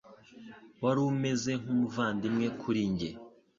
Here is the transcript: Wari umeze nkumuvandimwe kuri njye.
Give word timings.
Wari 0.81 0.99
umeze 1.11 1.51
nkumuvandimwe 1.61 2.47
kuri 2.61 2.81
njye. 2.91 3.09